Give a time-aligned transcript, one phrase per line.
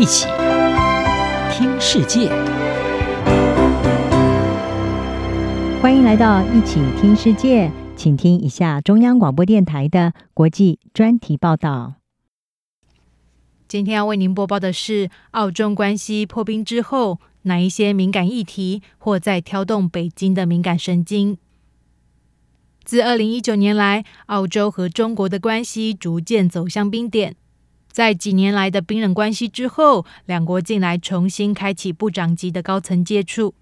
[0.00, 0.26] 一起
[1.52, 2.30] 听世界，
[5.82, 11.96] 欢迎来到一起听世界，请听一下中央广播电台的国际专题报道。
[13.68, 21.36] 今天要为您播报的是：澳中关系破冰之后，哪一些敏感议题或在挑动北京的敏感神经？
[22.82, 27.36] 自二零一九年来，澳洲和中国的关系逐渐走向冰点。
[27.92, 33.54] 在几年来的冰冷关系之后，两国近来重新开启部长级的高层接触。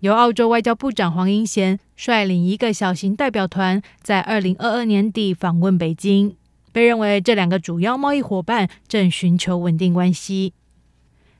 [0.00, 6.36] 由澳洲外交部长黄英贤率领一个小型代表团，在二零二二年底访问北京。
[6.72, 10.52] 被认为这两个主要贸易伙伴正寻求稳定关系。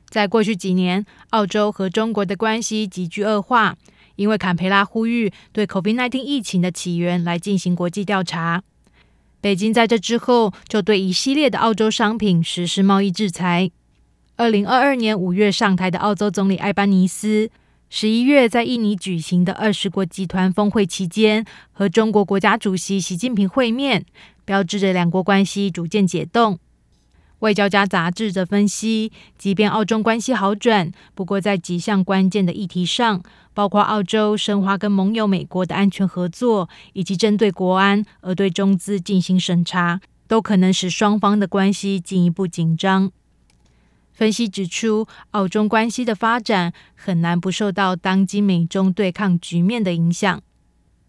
[0.07, 3.75] 在过去几年，澳洲和中国的关系急剧恶化，
[4.15, 8.63] 因为坎培拉呼吁对 COVID-19 疫情的起源来进行国际调查。
[9.45, 13.69] 北京在这之后就对一系列的澳洲商品实施贸易制裁。
[14.37, 17.51] 二零二二年五月上台的澳洲总理艾班尼斯，
[17.87, 24.03] 十一月在印尼举行的二十国集团峰会期间，和中国国家主席习近平会面，
[24.45, 26.57] 标志着两国关系逐渐解冻。
[27.39, 33.21] 外交家杂志则分析，即便澳中关系好转，不过在几项关键的议题上，
[33.53, 43.11] 包括澳洲深化跟盟友美国的安全合作，以及针对国安而对中资进行审查，都可能使双方的关系进一步紧张。
[44.13, 50.41] 分析指出，澳中关系的发展很难不受到当今美中对抗局面的影响。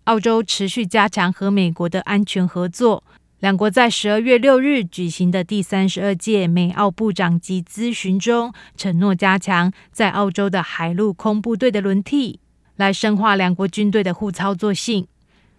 [0.05, 3.05] 澳洲持续加强和美国的安全合作。
[3.47, 12.41] 两国在十二月六日举行的第三十二届美澳部长级咨询中，承诺加强在澳洲的海陆空部队的轮替，
[12.75, 15.07] 来深化两国军队的互操作性。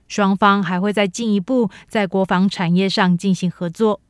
[0.10, 4.02] 双方还会再进一步在国防产业上进行合作。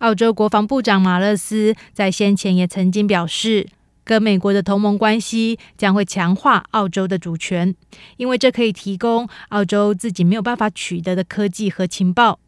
[0.00, 3.66] 澳洲国防部长马勒斯在先前也曾经表示，
[4.04, 7.74] 跟美国的同盟关系将会强化澳洲的主权，
[8.18, 12.40] 因为这可以提供澳洲自己没有办法取得的科技和情报。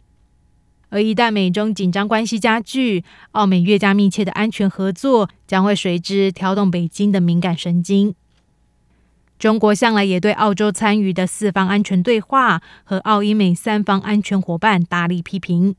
[0.89, 8.15] 而一旦美中紧张关系加剧，澳美越加密切的安全合作将会随之挑动北京的敏感神经。
[9.39, 15.75] 中国向来也对澳洲参与的四方安全对话和澳英美三方安全伙伴大力批评。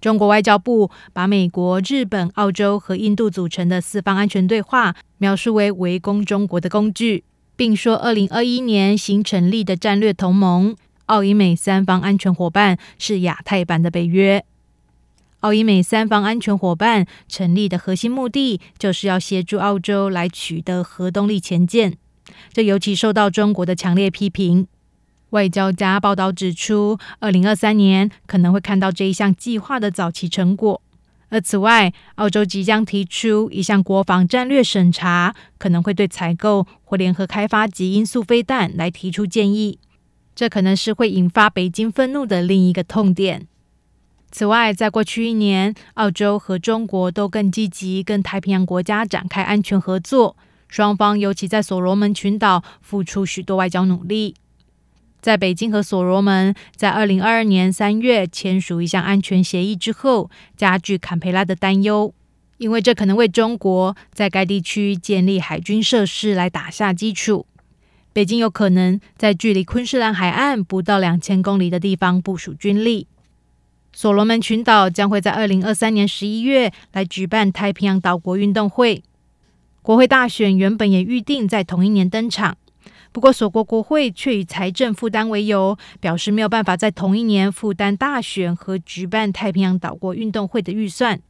[0.00, 7.24] 中国外交部把美国、日本、澳洲和印度组成的四方安全对话描述为围攻中国的工具，
[7.56, 10.76] 并说，二零二一年新成立的战略同盟。
[11.10, 14.44] 澳英美三方安全伙伴是亚太版的北约。
[15.40, 21.96] 澳英美三方安全伙伴成立的核心目的，就是要协助澳洲来取得核动力潜舰。
[22.52, 24.68] 这尤其受到中国的强烈批评。
[25.30, 30.80] 外交家报道指出，二零二三年可能会看到这一项计划的早期成果。
[31.30, 39.80] 而此外，澳洲即将提出一项国防战略审查，可能会对采购或联合开发及音速飞弹来提出建议。
[40.40, 43.46] 这可能是会引发北京愤怒的另一个痛点。
[44.30, 54.34] 此外，在过去一年，澳洲和中国都更积极跟太平洋国家展开安全合作，双方尤其在所罗门群岛付出许多外交努力。
[55.20, 62.14] 在北京和所罗门在二零二二年三月签署一项安全协议之后，加剧坎培拉的担忧，
[62.56, 67.44] 因为这可能为中国在该地区建立海军设施来打下基础。
[68.12, 73.06] 北京有可能在距离昆士兰海岸不到两千公里的地方部署军力。
[73.92, 79.02] 所罗门群岛将会在二零二三年十一月来举办太平洋岛国运动会。
[79.82, 82.56] 国会大选原本也预定在同一年登场，
[83.12, 91.20] 不过所国国会却以财政负担为由，表示没有办法在同一年负担大选和举办太平洋岛国运动会的预算。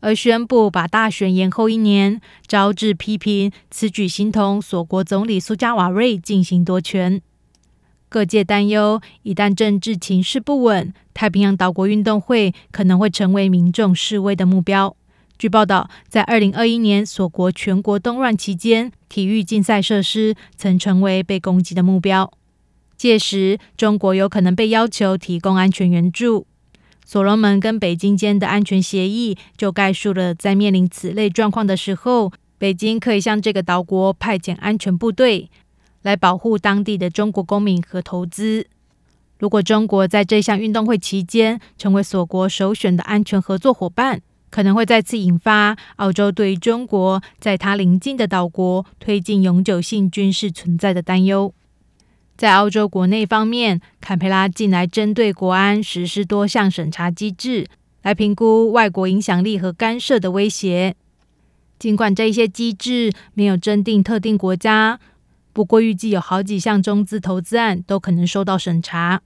[0.00, 3.50] 而宣布把大选延后一年，招致批评。
[3.70, 7.20] 此举形同所国总理苏加瓦瑞进行夺权。
[8.08, 14.96] 各界担忧，一旦政治情势不稳，太平洋岛国运动会可能会成为民众示威的目标。
[15.36, 22.32] 据报道，在二零二一年所国全国动乱期间，体育竞赛设施曾成为被攻击的目标。
[22.96, 26.46] 届时，中国有可能被要求提供安全援助。
[27.10, 35.48] 所罗门跟北京间的安全协议就概述了，在面临此类状况的时候，北京可以向这个岛国派遣安全部队，
[36.02, 38.66] 来保护当地的中国公民和投资。
[39.38, 44.20] 如果中国在这项运动会期间成为所国首选的安全合作伙伴，
[44.50, 51.54] 可能会再次引发澳洲对中国在它邻近的岛国推进永久性军事存在的担忧。
[52.38, 57.66] 在澳洲国内方面，坎培拉近来针对国安实施多项审查机制，
[58.02, 60.94] 来评估外国影响力和干涉的威胁。
[61.80, 65.00] 尽管这些机制没有针定特定国家，
[65.52, 69.20] 不过预计有好几项中资投资案都可能受到审查。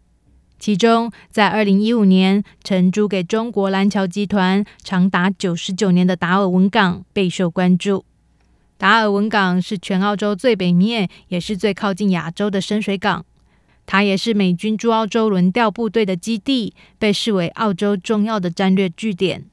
[0.58, 8.06] 其中，在二零一五年承租给中国蓝桥集团长达九十九年的达尔文港备受关注。
[8.82, 13.24] 达尔文港是全澳洲最北面，也是最靠近亚洲的深水港。
[13.86, 19.44] 它也是美军驻澳洲轮调部队的基地，被视为澳洲重要的战略据点。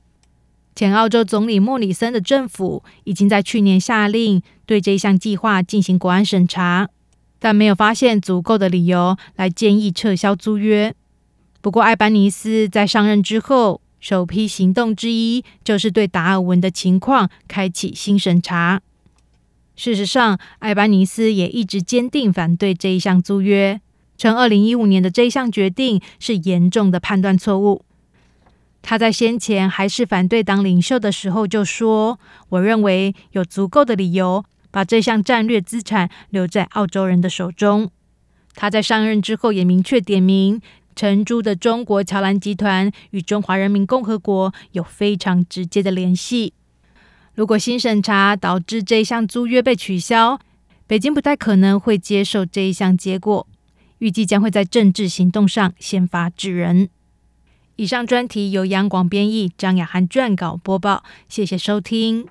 [0.75, 6.89] 前澳洲总理莫里森的政府已经在去年下令对这项计划进行国安审查。
[7.37, 10.95] 但没有发现足够的理由来建议撤销租约。
[11.61, 18.81] 不过，艾班尼斯在上任之后，首批行动之一就是对达尔文的情况开启新审查。
[19.79, 23.79] 事实上，艾班尼斯也一直坚定反对这一项租约，
[24.17, 27.85] 称二零一五年的这一项决定是严重的判断错误。
[28.81, 37.89] 他在先前还是反对党领袖的时候就说：“我认为有足够的理由。”把这项战略资产留在澳洲人的手中。
[38.55, 40.59] 他在上任之后也明确点名，
[40.93, 46.53] 承租的中国桥蓝集团与中华人民共和国有非常直接的联系。
[47.39, 50.41] 如果新审查导致这一项租约被取消，
[50.85, 53.47] 北京不太可能会接受这一项结果，
[53.99, 56.89] 预计将会在政治行动上先发制人。
[57.77, 62.27] 以上专题由央广编译，张雅涵撰稿播报，谢谢收听。